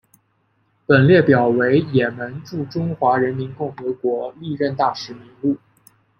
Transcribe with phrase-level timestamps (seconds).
[0.87, 5.57] 本列表为也门驻中华人民共和国历任大使名录。